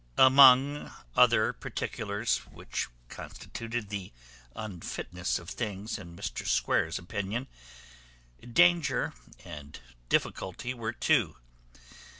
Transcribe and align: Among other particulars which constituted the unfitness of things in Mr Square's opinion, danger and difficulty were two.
Among 0.17 0.91
other 1.15 1.53
particulars 1.53 2.37
which 2.51 2.87
constituted 3.07 3.89
the 3.89 4.11
unfitness 4.55 5.37
of 5.37 5.47
things 5.51 5.99
in 5.99 6.15
Mr 6.15 6.43
Square's 6.47 6.97
opinion, 6.97 7.45
danger 8.51 9.13
and 9.45 9.77
difficulty 10.09 10.73
were 10.73 10.91
two. 10.91 11.35